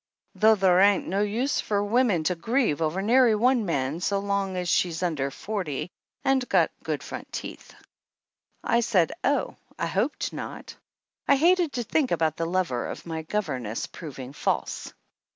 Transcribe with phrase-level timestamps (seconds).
[0.33, 4.17] Though thar .ain't no use for a woman to grieve over nary one man so
[4.17, 5.91] long's she under forty
[6.25, 7.75] and got good front teeth!"
[8.63, 10.75] I said oh, I hoped not.
[11.27, 14.91] I hated to think about the lover of my governess proving false